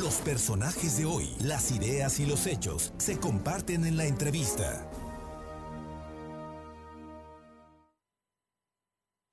[0.00, 4.90] Los personajes de hoy, las ideas y los hechos se comparten en la entrevista.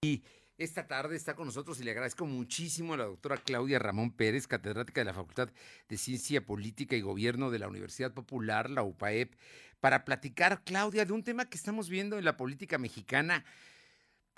[0.02, 0.26] Y
[0.58, 4.46] esta tarde está con nosotros y le agradezco muchísimo a la doctora Claudia Ramón Pérez,
[4.46, 5.50] catedrática de la Facultad
[5.88, 9.36] de Ciencia Política y Gobierno de la Universidad Popular, la UPAEP,
[9.80, 13.46] para platicar, Claudia, de un tema que estamos viendo en la política mexicana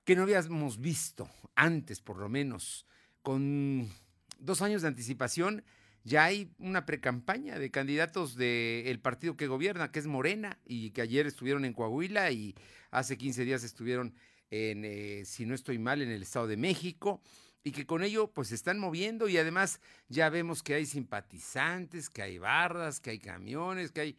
[0.05, 2.85] que no habíamos visto antes, por lo menos.
[3.23, 3.89] Con
[4.37, 5.63] dos años de anticipación,
[6.03, 11.01] ya hay una precampaña de candidatos del partido que gobierna, que es Morena, y que
[11.01, 12.55] ayer estuvieron en Coahuila y
[12.91, 14.15] hace 15 días estuvieron
[14.49, 17.21] en, eh, si no estoy mal, en el Estado de México
[17.63, 22.09] y que con ello pues se están moviendo y además ya vemos que hay simpatizantes,
[22.09, 24.17] que hay bardas, que hay camiones, que hay...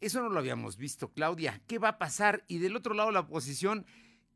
[0.00, 1.60] Eso no lo habíamos visto, Claudia.
[1.66, 2.44] ¿Qué va a pasar?
[2.48, 3.86] Y del otro lado la oposición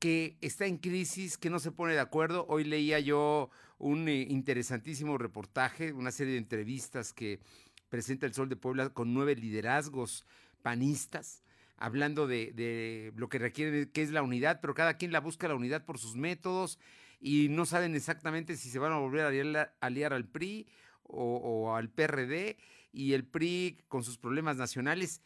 [0.05, 2.45] que está en crisis, que no se pone de acuerdo.
[2.51, 7.41] Hoy leía yo un eh, interesantísimo reportaje, una serie de entrevistas que
[7.89, 10.27] presenta el Sol de Puebla con nueve liderazgos
[10.61, 11.43] panistas
[11.79, 15.55] hablando de, lo que requiere, que es la unidad, pero cada quien la busca la
[15.55, 16.79] unidad por sus métodos
[17.19, 20.69] y no saben exactamente si se van a volver a aliar, al PRI
[21.05, 22.59] o, al PRD
[22.93, 25.23] y el PRI con sus problemas nacionales.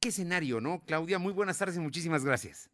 [0.00, 0.82] ¿Qué escenario, no?
[0.84, 2.73] Claudia, muy buenas tardes y muchísimas gracias.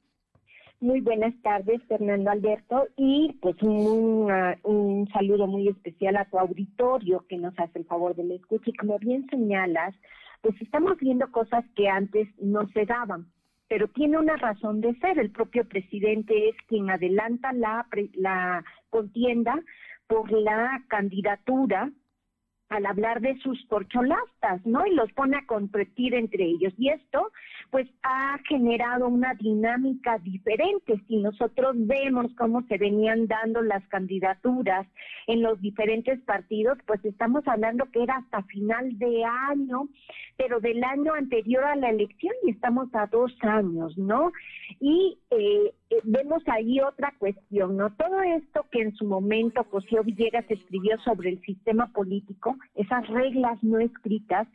[0.82, 7.26] Muy buenas tardes, Fernando Alberto, y pues un, un saludo muy especial a tu auditorio
[7.28, 8.70] que nos hace el favor de la escucha.
[8.70, 9.94] Y como bien señalas,
[10.40, 13.26] pues estamos viendo cosas que antes no se daban,
[13.68, 15.18] pero tiene una razón de ser.
[15.18, 19.60] El propio presidente es quien adelanta la, la contienda
[20.06, 21.92] por la candidatura
[22.70, 24.86] al hablar de sus corcholastas, ¿no?
[24.86, 26.72] Y los pone a competir entre ellos.
[26.78, 27.32] Y esto,
[27.70, 31.00] pues, ha generado una dinámica diferente.
[31.08, 34.86] Si nosotros vemos cómo se venían dando las candidaturas
[35.26, 39.88] en los diferentes partidos, pues estamos hablando que era hasta final de año,
[40.36, 44.30] pero del año anterior a la elección y estamos a dos años, ¿no?
[44.78, 47.92] Y eh, eh, vemos ahí otra cuestión, ¿no?
[47.94, 53.62] Todo esto que en su momento José Villegas escribió sobre el sistema político, esas reglas
[53.62, 54.46] no escritas,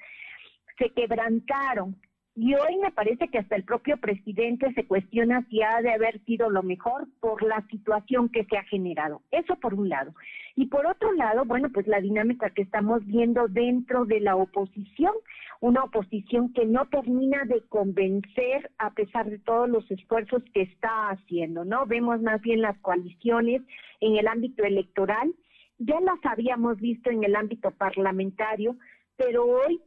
[0.77, 1.97] se quebrantaron.
[2.37, 6.19] Y hoy me parece que hasta el propio presidente se cuestiona si ha de haber
[6.25, 9.21] sido lo mejor por la situación que se ha generado.
[9.31, 10.13] Eso por un lado.
[10.57, 15.13] Y por otro lado, bueno, pues la dinámica que estamos viendo dentro de la oposición,
[15.61, 21.11] una oposición que no termina de convencer a pesar de todos los esfuerzos que está
[21.11, 21.85] haciendo, ¿no?
[21.85, 23.61] Vemos más bien las coaliciones
[24.01, 25.33] en el ámbito electoral,
[25.77, 28.75] ya las habíamos visto en el ámbito parlamentario,
[29.15, 29.81] pero hoy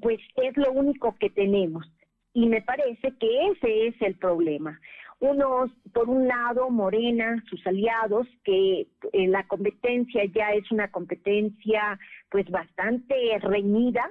[0.00, 1.86] pues es lo único que tenemos.
[2.32, 4.80] Y me parece que ese es el problema.
[5.18, 11.98] Unos, por un lado, Morena, sus aliados, que eh, la competencia ya es una competencia
[12.30, 14.08] pues bastante reñida,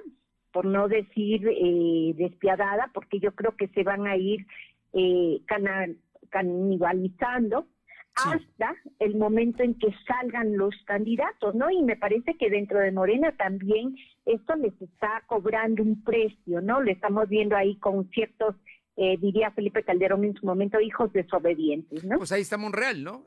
[0.52, 4.46] por no decir eh, despiadada, porque yo creo que se van a ir
[4.92, 5.40] eh,
[6.28, 7.66] canibalizando
[8.26, 11.70] hasta el momento en que salgan los candidatos, ¿no?
[11.70, 16.80] Y me parece que dentro de Morena también esto les está cobrando un precio, ¿no?
[16.80, 18.54] Lo estamos viendo ahí con ciertos
[18.96, 22.18] eh, diría Felipe Calderón en su momento, hijos desobedientes, ¿no?
[22.18, 23.24] Pues ahí está Monreal, ¿no?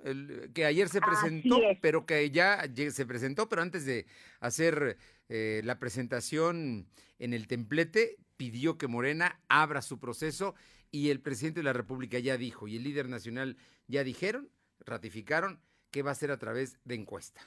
[0.54, 4.06] que ayer se presentó, pero que ya se presentó, pero antes de
[4.40, 4.98] hacer
[5.30, 6.86] eh, la presentación
[7.18, 10.54] en el templete, pidió que Morena abra su proceso
[10.92, 15.60] y el presidente de la República ya dijo, y el líder nacional ya dijeron ratificaron
[15.92, 17.42] que va a ser a través de encuesta.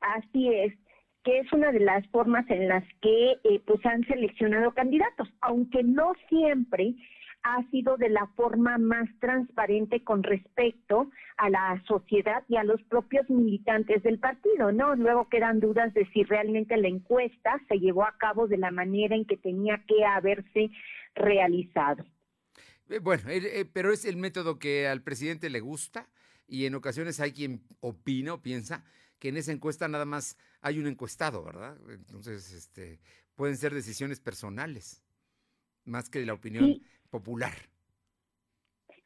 [0.00, 0.74] Así es,
[1.24, 5.82] que es una de las formas en las que eh, pues han seleccionado candidatos, aunque
[5.82, 6.94] no siempre
[7.42, 12.82] ha sido de la forma más transparente con respecto a la sociedad y a los
[12.84, 14.96] propios militantes del partido, ¿no?
[14.96, 19.14] Luego quedan dudas de si realmente la encuesta se llevó a cabo de la manera
[19.14, 20.70] en que tenía que haberse
[21.14, 22.04] realizado.
[22.88, 26.08] Eh, bueno, eh, pero es el método que al presidente le gusta
[26.46, 28.84] y en ocasiones hay quien opina o piensa
[29.18, 31.76] que en esa encuesta nada más hay un encuestado, ¿verdad?
[31.88, 33.00] Entonces, este,
[33.34, 35.02] pueden ser decisiones personales
[35.84, 36.80] más que la opinión
[37.10, 37.52] popular.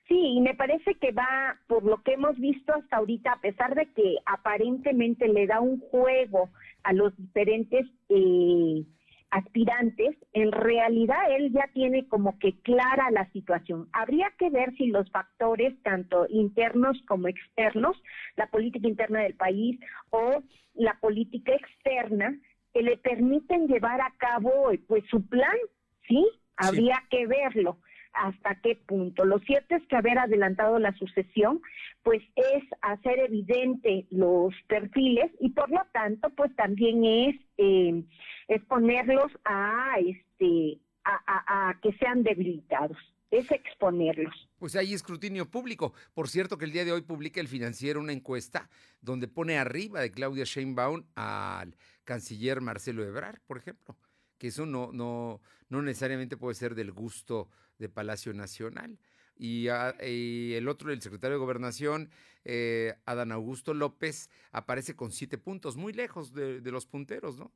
[0.08, 3.76] Sí, y me parece que va, por lo que hemos visto hasta ahorita, a pesar
[3.76, 6.50] de que aparentemente le da un juego
[6.82, 8.84] a los diferentes eh,
[9.30, 13.88] aspirantes, en realidad él ya tiene como que clara la situación.
[13.92, 17.96] Habría que ver si los factores, tanto internos como externos,
[18.36, 19.78] la política interna del país
[20.10, 20.42] o
[20.74, 22.36] la política externa,
[22.72, 25.56] que le permiten llevar a cabo pues su plan,
[26.08, 26.26] ¿sí?
[26.56, 27.78] Habría que verlo.
[28.12, 29.24] Hasta qué punto.
[29.24, 31.60] Lo cierto es que haber adelantado la sucesión,
[32.02, 38.04] pues es hacer evidente los perfiles y por lo tanto, pues también es, eh,
[38.68, 42.98] ponerlos a, este, a que sean debilitados
[43.30, 44.48] es exponerlos.
[44.58, 45.94] Pues hay escrutinio público.
[46.14, 48.68] Por cierto que el día de hoy publica el financiero una encuesta
[49.00, 53.96] donde pone arriba de Claudia Sheinbaum al canciller Marcelo Ebrard, por ejemplo,
[54.40, 57.48] que eso no, no, no necesariamente puede ser del gusto
[57.78, 58.98] de Palacio Nacional.
[59.36, 62.10] Y, el otro, el secretario de Gobernación,
[62.44, 67.52] eh, Adán Augusto López, aparece con siete puntos, muy lejos de los punteros, ¿no?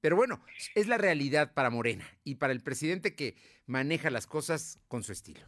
[0.00, 0.40] Pero bueno,
[0.74, 3.34] es la realidad para Morena y para el presidente que
[3.66, 5.40] maneja las cosas con su estilo.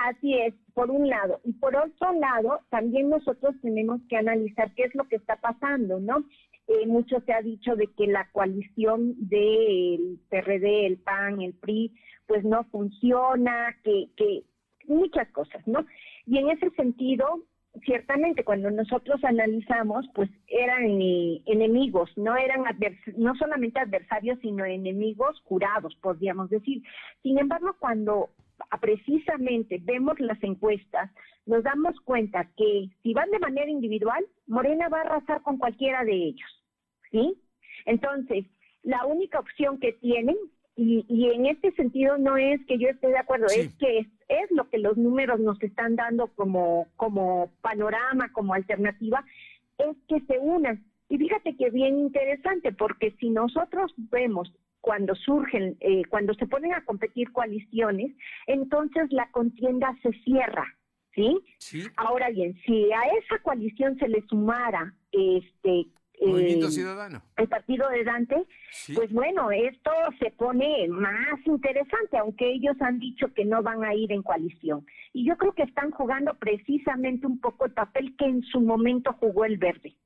[0.00, 1.42] Así es, por un lado.
[1.44, 6.00] Y por otro lado, también nosotros tenemos que analizar qué es lo que está pasando,
[6.00, 6.24] ¿no?
[6.70, 11.92] Eh, mucho se ha dicho de que la coalición del PRD, el PAN, el PRI,
[12.28, 14.44] pues no funciona, que, que
[14.86, 15.84] muchas cosas, ¿no?
[16.26, 17.42] Y en ese sentido,
[17.84, 22.62] ciertamente cuando nosotros analizamos, pues eran eh, enemigos, no eran
[23.16, 26.84] no solamente adversarios, sino enemigos jurados, podríamos decir.
[27.24, 28.30] Sin embargo, cuando
[28.80, 31.10] precisamente vemos las encuestas,
[31.46, 36.04] nos damos cuenta que si van de manera individual, Morena va a arrasar con cualquiera
[36.04, 36.59] de ellos,
[37.10, 37.40] ¿sí?
[37.86, 38.44] Entonces,
[38.82, 40.36] la única opción que tienen
[40.76, 43.98] y, en este sentido no es que yo esté de acuerdo, es que
[44.28, 49.22] es, lo que los números nos están dando como, como panorama, como alternativa,
[49.76, 50.82] es que se unan.
[51.10, 56.72] Y fíjate que bien interesante, porque si nosotros vemos cuando surgen, eh, cuando se ponen
[56.72, 58.12] a competir coaliciones,
[58.46, 60.64] entonces la contienda se cierra,
[61.14, 61.40] ¿sí?
[61.58, 61.82] ¿sí?
[61.96, 65.88] Ahora bien, si a esa coalición se le sumara este
[66.20, 67.22] Movimiento eh, Ciudadano.
[67.36, 68.46] El partido de Dante,
[68.94, 73.94] pues bueno, esto se pone más interesante, aunque ellos han dicho que no van a
[73.94, 74.86] ir en coalición.
[75.12, 79.12] Y yo creo que están jugando precisamente un poco el papel que en su momento
[79.14, 79.96] jugó el verde.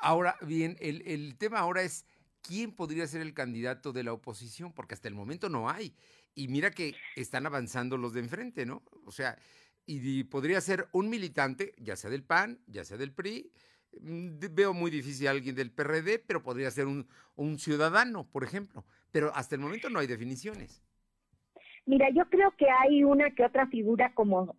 [0.00, 2.06] Ahora, bien, el, el tema ahora es
[2.42, 5.94] quién podría ser el candidato de la oposición, porque hasta el momento no hay.
[6.34, 8.82] Y mira que están avanzando los de enfrente, ¿no?
[9.06, 9.38] O sea,
[9.86, 13.52] y podría ser un militante, ya sea del PAN, ya sea del PRI,
[14.00, 17.06] veo muy difícil a alguien del PRD, pero podría ser un,
[17.36, 18.84] un ciudadano, por ejemplo.
[19.10, 20.82] Pero hasta el momento no hay definiciones.
[21.86, 24.56] Mira, yo creo que hay una que otra figura como,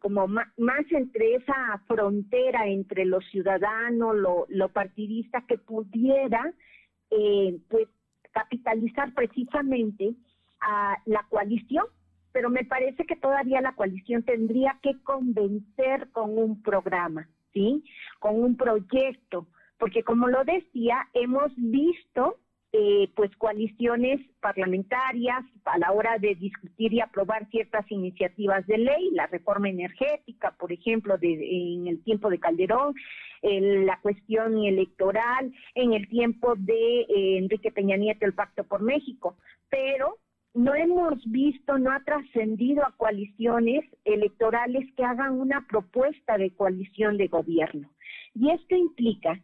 [0.00, 6.52] como más entre esa frontera entre lo ciudadano, lo, lo partidista, que pudiera
[7.10, 7.86] eh, pues
[8.32, 10.14] capitalizar precisamente
[10.60, 11.86] a la coalición,
[12.32, 17.28] pero me parece que todavía la coalición tendría que convencer con un programa.
[17.54, 17.82] ¿Sí?
[18.18, 19.46] Con un proyecto,
[19.78, 22.38] porque como lo decía, hemos visto
[22.72, 29.10] eh, pues coaliciones parlamentarias a la hora de discutir y aprobar ciertas iniciativas de ley,
[29.12, 32.94] la reforma energética, por ejemplo, de, en el tiempo de Calderón,
[33.42, 39.36] la cuestión electoral, en el tiempo de eh, Enrique Peña Nieto, el Pacto por México,
[39.68, 40.18] pero
[40.54, 47.16] no hemos visto, no ha trascendido a coaliciones electorales que hagan una propuesta de coalición
[47.16, 47.90] de gobierno.
[48.34, 49.40] Y esto implica,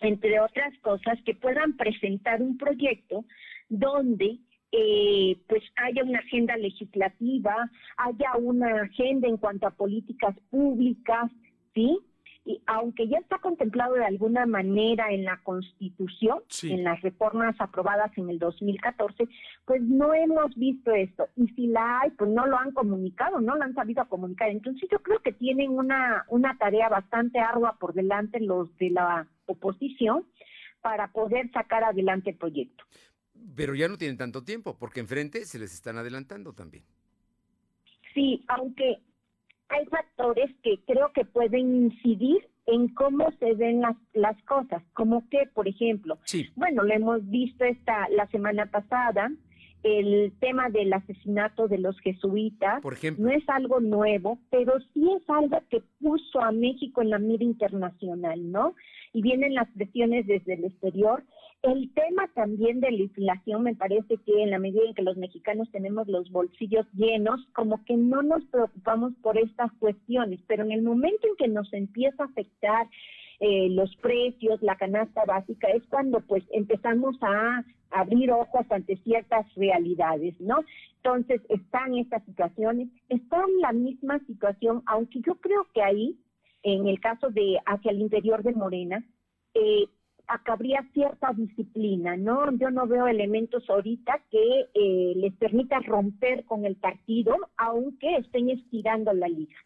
[0.00, 3.24] entre otras cosas, que puedan presentar un proyecto
[3.68, 4.38] donde
[4.70, 11.30] eh, pues haya una agenda legislativa, haya una agenda en cuanto a políticas públicas,
[11.74, 11.98] ¿sí?
[12.46, 18.16] Y aunque ya está contemplado de alguna manera en la Constitución, en las reformas aprobadas
[18.16, 19.28] en el 2014,
[19.64, 21.28] pues no hemos visto esto.
[21.34, 24.48] Y si la hay, pues no lo han comunicado, no lo han sabido comunicar.
[24.50, 29.26] Entonces yo creo que tienen una, una tarea bastante ardua por delante los de la
[29.46, 30.24] oposición
[30.82, 32.84] para poder sacar adelante el proyecto.
[33.56, 36.84] Pero ya no tienen tanto tiempo, porque enfrente se les están adelantando también.
[38.14, 39.00] Sí, aunque
[39.68, 45.28] hay factores que creo que pueden incidir en cómo se ven las, las cosas, como
[45.28, 46.18] que, por ejemplo,
[46.56, 49.30] bueno, lo hemos visto esta la semana pasada,
[49.82, 53.26] el tema del asesinato de los jesuitas por ejemplo.
[53.26, 57.44] no es algo nuevo, pero sí es algo que puso a México en la mira
[57.44, 58.74] internacional, ¿no?
[59.12, 61.22] Y vienen las presiones desde el exterior
[61.66, 65.16] el tema también de la inflación me parece que en la medida en que los
[65.16, 70.70] mexicanos tenemos los bolsillos llenos, como que no nos preocupamos por estas cuestiones, pero en
[70.70, 72.86] el momento en que nos empieza a afectar
[73.40, 79.46] eh, los precios, la canasta básica, es cuando pues empezamos a abrir ojos ante ciertas
[79.56, 80.64] realidades, ¿no?
[80.98, 86.16] Entonces están estas situaciones, está la misma situación, aunque yo creo que ahí,
[86.62, 89.04] en el caso de hacia el interior de Morena,
[89.54, 89.86] eh,
[90.46, 92.50] habría cierta disciplina, ¿no?
[92.58, 98.50] Yo no veo elementos ahorita que eh, les permita romper con el partido, aunque estén
[98.50, 99.56] estirando la liga,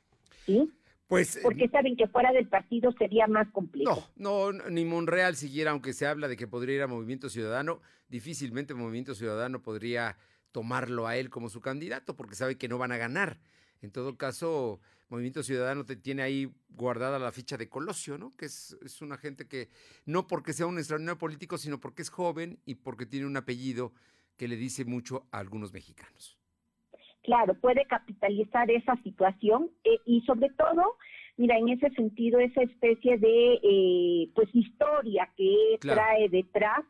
[0.45, 0.71] ¿sí?
[1.11, 4.09] Pues, Porque saben que fuera del partido sería más complejo.
[4.15, 7.81] No, no, ni Monreal siguiera, aunque se habla de que podría ir a Movimiento Ciudadano,
[8.09, 10.17] difícilmente Movimiento Ciudadano podría
[10.53, 13.41] tomarlo a él como su candidato, porque sabe que no van a ganar.
[13.83, 18.35] En todo caso, Movimiento Ciudadano te tiene ahí guardada la ficha de Colosio, ¿no?
[18.37, 19.69] Que es, es una gente que,
[20.07, 23.93] no porque sea un extraordinario político, sino porque es joven y porque tiene un apellido
[24.37, 26.39] que le dice mucho a algunos mexicanos.
[27.23, 30.97] Claro, puede capitalizar esa situación eh, y sobre todo,
[31.37, 36.81] mira, en ese sentido, esa especie de, eh, pues, historia que trae detrás,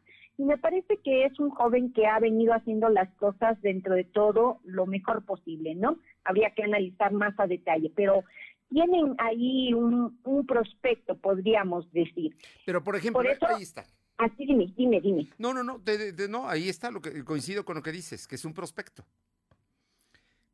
[0.41, 4.05] y me parece que es un joven que ha venido haciendo las cosas dentro de
[4.05, 5.99] todo lo mejor posible, ¿no?
[6.25, 8.25] Habría que analizar más a detalle, pero
[8.71, 10.19] tienen ahí un,
[10.49, 12.35] prospecto, podríamos decir.
[12.65, 13.85] Pero, por ejemplo, ahí está.
[14.17, 15.29] Así dime, dime, dime.
[15.37, 15.83] No, no, no,
[16.31, 19.05] no, ahí está, lo que coincido con lo que dices, que es un prospecto.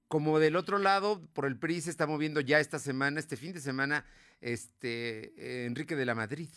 [0.08, 3.52] Como del otro lado, por el PRI se está moviendo ya esta semana, este fin
[3.52, 4.04] de semana,
[4.40, 6.48] este Enrique de la Madrid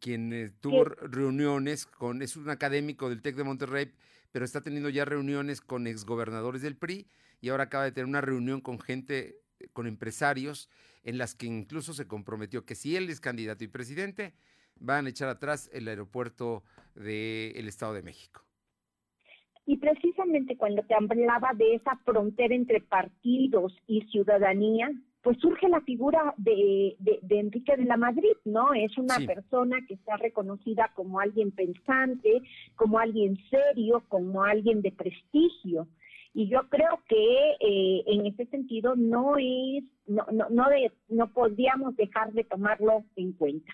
[0.00, 3.92] quien eh, tuvo reuniones con, es un académico del TEC de Monterrey,
[4.32, 7.06] pero está teniendo ya reuniones con exgobernadores del PRI
[7.40, 10.70] y ahora acaba de tener una reunión con gente, eh, con empresarios,
[11.02, 14.34] en las que incluso se comprometió que si él es candidato y presidente,
[14.76, 16.64] van a echar atrás el aeropuerto
[16.94, 18.42] del Estado de México.
[19.66, 24.90] Y precisamente cuando te hablaba de esa frontera entre partidos y ciudadanía,
[25.24, 26.96] pues surge la figura de,
[27.30, 28.74] Enrique de la Madrid, ¿no?
[28.74, 32.42] Es una persona que está reconocida como alguien pensante,
[32.76, 35.88] como alguien serio, como alguien de prestigio.
[36.34, 40.66] Y yo creo que eh, en ese sentido no es, no, no, no,
[41.08, 43.72] no podríamos dejar de tomarlo en cuenta.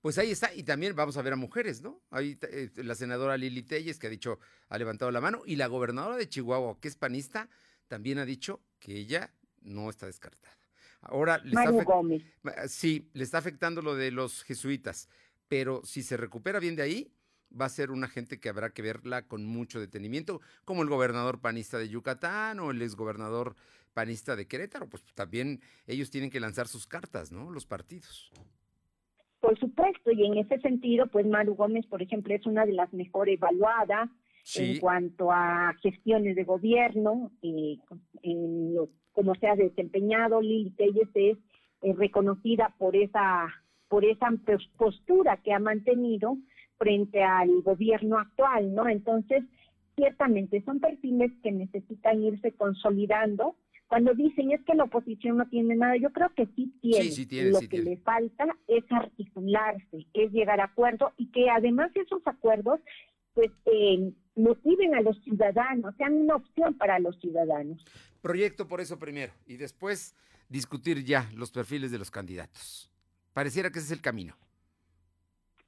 [0.00, 2.00] Pues ahí está, y también vamos a ver a mujeres, ¿no?
[2.10, 5.68] Ahí eh, la senadora Lili Telles, que ha dicho, ha levantado la mano, y la
[5.68, 7.48] gobernadora de Chihuahua, que es panista,
[7.86, 10.57] también ha dicho que ella no está descartada.
[11.00, 15.08] Ahora, le está sí, le está afectando lo de los jesuitas,
[15.48, 17.12] pero si se recupera bien de ahí,
[17.58, 21.40] va a ser una gente que habrá que verla con mucho detenimiento, como el gobernador
[21.40, 23.54] panista de Yucatán o el exgobernador
[23.94, 27.50] panista de Querétaro, pues también ellos tienen que lanzar sus cartas, ¿no?
[27.50, 28.30] Los partidos.
[29.40, 32.92] Por supuesto, y en ese sentido, pues Maru Gómez, por ejemplo, es una de las
[32.92, 34.10] mejor evaluadas
[34.56, 37.76] en cuanto a gestiones de gobierno, eh,
[38.22, 38.88] en lo
[39.18, 41.36] como se ha desempeñado, Lili Telles es
[41.82, 43.48] eh, reconocida por esa,
[43.88, 44.28] por esa
[44.76, 46.36] postura que ha mantenido
[46.76, 48.88] frente al gobierno actual, ¿no?
[48.88, 49.42] Entonces,
[49.96, 53.56] ciertamente son perfiles que necesitan irse consolidando.
[53.88, 57.50] Cuando dicen es que la oposición no tiene nada, yo creo que sí tiene.
[57.50, 62.78] Lo que le falta es articularse, es llegar a acuerdos y que además esos acuerdos
[63.34, 67.84] pues eh, motiven a los ciudadanos, sean una opción para los ciudadanos.
[68.22, 70.14] Proyecto por eso primero y después
[70.48, 72.90] discutir ya los perfiles de los candidatos.
[73.32, 74.34] Pareciera que ese es el camino.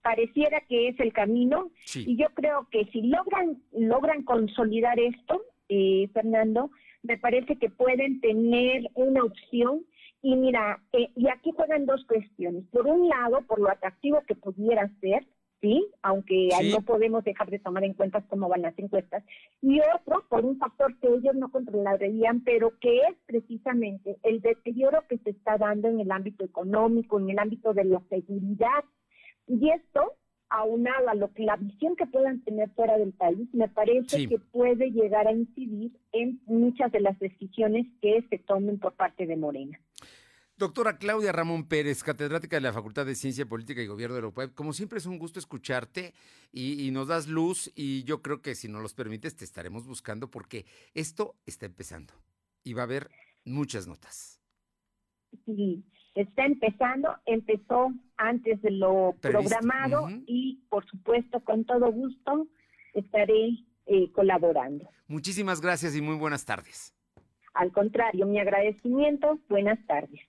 [0.02, 6.08] Pareciera que es el camino y yo creo que si logran logran consolidar esto, eh,
[6.14, 6.70] Fernando,
[7.02, 9.84] me parece que pueden tener una opción
[10.22, 12.64] y mira, eh, y aquí juegan dos cuestiones.
[12.72, 15.26] Por un lado, por lo atractivo que pudiera ser,
[15.60, 15.86] ¿sí?
[16.02, 19.22] Aunque no podemos dejar de tomar en cuenta cómo van las encuestas.
[19.60, 25.04] Y otro, por un factor que ellos no controlarían, pero que es precisamente el deterioro
[25.08, 28.84] que se está dando en el ámbito económico, en el ámbito de la seguridad.
[29.46, 30.14] Y esto,
[30.48, 34.38] aunado a lo que la visión que puedan tener fuera del país, me parece que
[34.38, 39.36] puede llegar a incidir en muchas de las decisiones que se tomen por parte de
[39.36, 39.78] Morena.
[40.60, 44.46] Doctora Claudia Ramón Pérez, catedrática de la Facultad de Ciencia Política y Gobierno de Europa.
[44.48, 46.12] Como siempre es un gusto escucharte
[46.52, 50.30] y, nos das luz y yo creo que si nos los permites te estaremos buscando
[50.30, 52.12] porque esto está empezando
[52.62, 53.08] y va a haber
[53.46, 54.38] muchas notas.
[55.46, 55.82] Sí,
[56.14, 62.48] está empezando, empezó antes de lo programado y por supuesto con todo gusto
[62.92, 64.90] estaré eh, colaborando.
[65.08, 66.94] Muchísimas gracias y muy buenas tardes.
[67.54, 70.20] Al contrario, mi agradecimiento, buenas tardes.